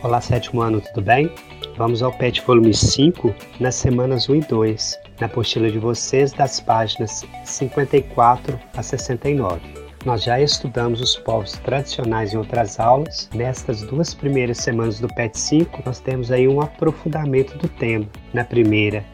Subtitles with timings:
[0.00, 1.28] Olá, sétimo ano, tudo bem?
[1.76, 6.60] Vamos ao PET volume 5, nas semanas 1 e 2, na apostila de vocês das
[6.60, 9.60] páginas 54 a 69.
[10.04, 13.28] Nós já estudamos os povos tradicionais em outras aulas.
[13.34, 18.06] Nestas duas primeiras semanas do PET 5, nós temos aí um aprofundamento do tema.
[18.32, 19.04] Na primeira,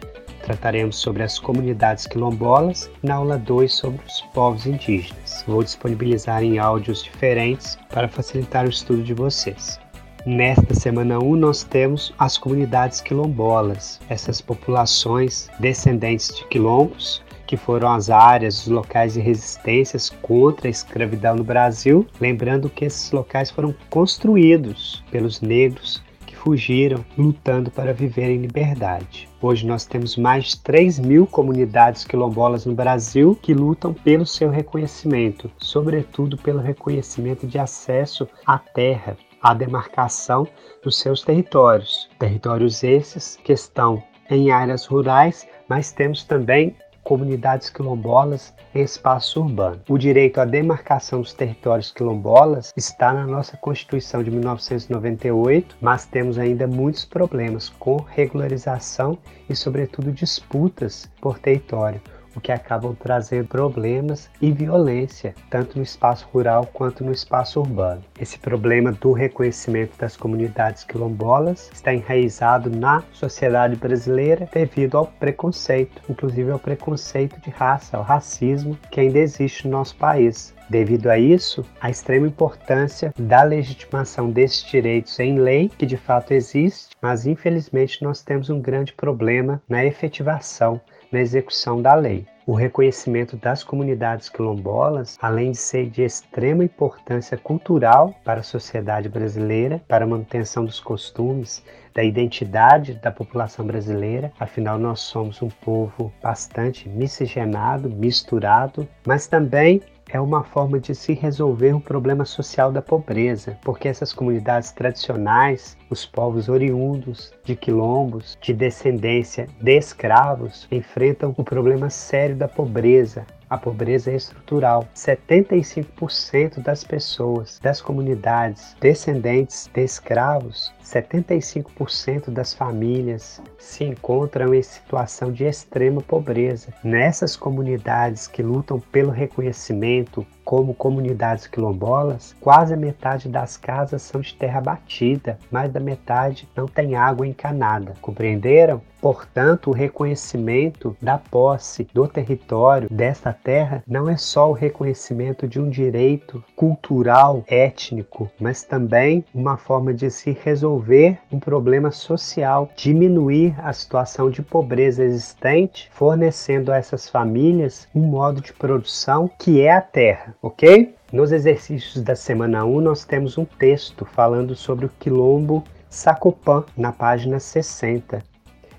[0.43, 5.43] trataremos sobre as comunidades quilombolas e na aula 2 sobre os povos indígenas.
[5.47, 9.83] Vou disponibilizar em áudios diferentes para facilitar o estudo de vocês.
[10.27, 17.93] Nesta semana 1, nós temos as comunidades quilombolas, essas populações descendentes de quilombos, que foram
[17.93, 22.07] as áreas, os locais de resistências contra a escravidão no Brasil.
[22.19, 29.29] Lembrando que esses locais foram construídos pelos negros que fugiram lutando para viver em liberdade.
[29.43, 34.49] Hoje nós temos mais de 3 mil comunidades quilombolas no Brasil que lutam pelo seu
[34.49, 40.49] reconhecimento, sobretudo pelo reconhecimento de acesso à terra, a demarcação
[40.83, 42.09] dos seus territórios.
[42.19, 49.83] Territórios esses que estão em áreas rurais, mas temos também comunidades quilombolas em espaço urbano.
[49.87, 56.39] O direito à demarcação dos territórios quilombolas está na nossa Constituição de 1998, mas temos
[56.39, 62.01] ainda muitos problemas com regularização e, sobretudo, disputas por território
[62.35, 68.03] o que acabam trazendo problemas e violência, tanto no espaço rural quanto no espaço urbano.
[68.19, 76.03] Esse problema do reconhecimento das comunidades quilombolas está enraizado na sociedade brasileira devido ao preconceito,
[76.09, 80.55] inclusive ao preconceito de raça, ao racismo que ainda existe no nosso país.
[80.69, 86.33] Devido a isso, a extrema importância da legitimação desses direitos em lei, que de fato
[86.33, 90.81] existe, mas infelizmente nós temos um grande problema na efetivação
[91.15, 92.27] na execução da lei.
[92.45, 99.09] O reconhecimento das comunidades quilombolas, além de ser de extrema importância cultural para a sociedade
[99.09, 105.49] brasileira, para a manutenção dos costumes, da identidade da população brasileira, afinal nós somos um
[105.49, 109.81] povo bastante miscigenado, misturado, mas também
[110.15, 115.77] é uma forma de se resolver um problema social da pobreza, porque essas comunidades tradicionais,
[115.91, 123.27] os povos oriundos de quilombos, de descendência de escravos, enfrentam o problema sério da pobreza,
[123.55, 124.87] a pobreza é estrutural.
[124.95, 135.33] 75% das pessoas, das comunidades descendentes de escravos, 75% das famílias se encontram em situação
[135.33, 136.75] de extrema pobreza.
[136.83, 144.21] Nessas comunidades que lutam pelo reconhecimento como comunidades quilombolas, quase a metade das casas são
[144.21, 147.95] de terra batida, mais da metade não tem água encanada.
[148.01, 148.83] Compreenderam?
[149.05, 155.61] Portanto, o reconhecimento da posse do território desta terra não é só o reconhecimento de
[155.61, 163.55] um direito cultural, étnico, mas também uma forma de se resolver um problema social, diminuir
[163.59, 169.71] a situação de pobreza existente, fornecendo a essas famílias um modo de produção que é
[169.71, 170.95] a terra, ok?
[171.11, 176.93] Nos exercícios da semana 1, nós temos um texto falando sobre o quilombo Sacopã, na
[176.93, 178.23] página 60.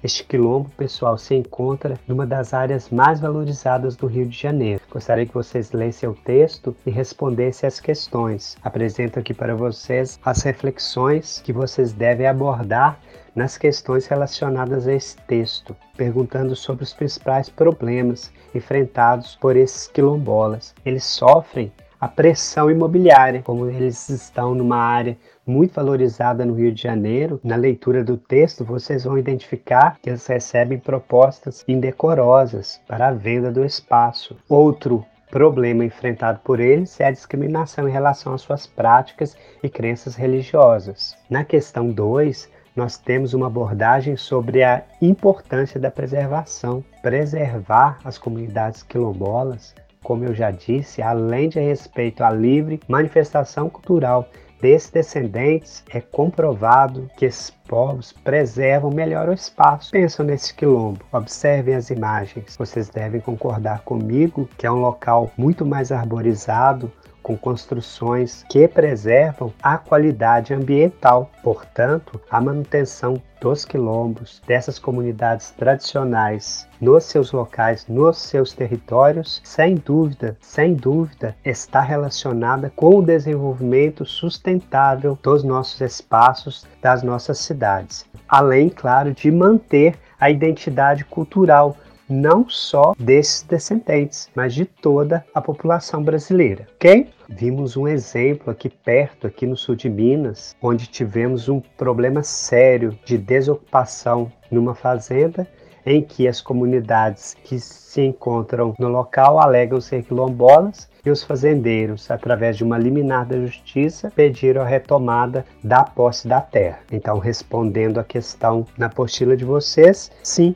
[0.03, 4.83] Este quilombo, pessoal, se encontra numa das áreas mais valorizadas do Rio de Janeiro.
[4.91, 8.55] Gostaria que vocês lessem o texto e respondessem as questões.
[8.63, 12.99] Apresento aqui para vocês as reflexões que vocês devem abordar
[13.35, 20.73] nas questões relacionadas a esse texto, perguntando sobre os principais problemas enfrentados por esses quilombolas.
[20.85, 26.81] Eles sofrem a pressão imobiliária, como eles estão numa área muito valorizada no Rio de
[26.81, 27.40] Janeiro.
[27.44, 33.52] Na leitura do texto, vocês vão identificar que eles recebem propostas indecorosas para a venda
[33.52, 34.35] do espaço.
[34.47, 40.16] Outro problema enfrentado por eles é a discriminação em relação às suas práticas e crenças
[40.16, 41.17] religiosas.
[41.29, 46.83] Na questão 2, nós temos uma abordagem sobre a importância da preservação.
[47.01, 49.73] Preservar as comunidades quilombolas
[50.05, 54.29] como eu já disse, além de respeito à livre manifestação cultural
[54.61, 59.89] desses descendentes, é comprovado que esses povos preservam melhor o espaço.
[59.89, 62.55] Pensam nesse quilombo, observem as imagens.
[62.55, 66.91] Vocês devem concordar comigo que é um local muito mais arborizado,
[67.25, 71.31] com construções que preservam a qualidade ambiental.
[71.41, 79.73] Portanto, a manutenção dos quilombos, dessas comunidades tradicionais nos seus locais, nos seus territórios, sem
[79.73, 88.05] dúvida, sem dúvida, está relacionada com o desenvolvimento sustentável dos nossos espaços, das nossas cidades.
[88.29, 91.75] Além, claro, de manter a identidade cultural
[92.09, 97.09] não só desses descendentes, mas de toda a população brasileira, ok?
[97.28, 102.97] Vimos um exemplo aqui perto, aqui no sul de Minas, onde tivemos um problema sério
[103.03, 105.47] de desocupação numa fazenda
[105.85, 112.09] em que as comunidades que se encontram no local alegam ser quilombolas e os fazendeiros,
[112.09, 116.79] através de uma liminar da justiça, pediram a retomada da posse da terra.
[116.91, 120.55] Então, respondendo à questão na apostila de vocês, sim,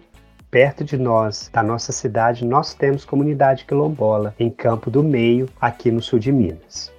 [0.50, 5.92] perto de nós, da nossa cidade, nós temos comunidade quilombola em Campo do Meio, aqui
[5.92, 6.92] no sul de Minas.